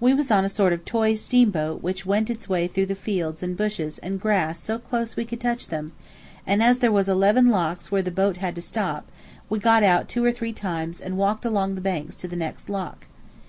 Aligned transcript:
We 0.00 0.14
was 0.14 0.32
on 0.32 0.44
a 0.44 0.48
sort 0.48 0.72
of 0.72 0.80
a 0.80 0.82
toy 0.82 1.14
steamboat 1.14 1.80
which 1.80 2.04
went 2.04 2.28
its 2.28 2.48
way 2.48 2.66
through 2.66 2.86
the 2.86 2.96
fields 2.96 3.40
and 3.40 3.56
bushes 3.56 3.98
and 3.98 4.20
grass 4.20 4.58
so 4.60 4.80
close 4.80 5.14
we 5.14 5.24
could 5.24 5.38
touch 5.40 5.68
them; 5.68 5.92
and 6.44 6.60
as 6.60 6.80
there 6.80 6.90
was 6.90 7.08
eleven 7.08 7.50
locks 7.50 7.88
where 7.88 8.02
the 8.02 8.10
boat 8.10 8.38
had 8.38 8.56
to 8.56 8.62
stop, 8.62 9.08
we 9.48 9.60
got 9.60 9.84
out 9.84 10.08
two 10.08 10.24
or 10.24 10.32
three 10.32 10.52
times 10.52 11.00
and 11.00 11.16
walked 11.16 11.44
along 11.44 11.76
the 11.76 11.80
banks 11.80 12.16
to 12.16 12.26
the 12.26 12.34
next 12.34 12.68
lock. 12.68 13.06